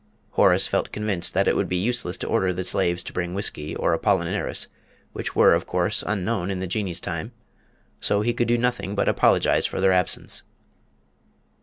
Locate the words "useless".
1.77-2.17